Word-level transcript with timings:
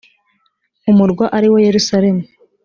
umurwa 0.91 1.25
ari 1.37 1.47
wo 1.51 1.57
yerusalemu 1.65 2.23